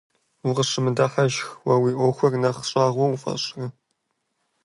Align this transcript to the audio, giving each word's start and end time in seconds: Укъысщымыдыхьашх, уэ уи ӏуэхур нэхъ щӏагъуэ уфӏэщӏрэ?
Укъысщымыдыхьашх, 0.47 1.47
уэ 1.65 1.75
уи 1.81 1.91
ӏуэхур 1.97 2.33
нэхъ 2.41 2.61
щӏагъуэ 2.69 3.05
уфӏэщӏрэ? 3.09 3.65